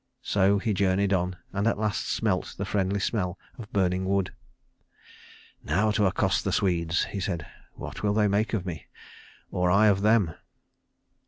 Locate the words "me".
8.65-8.87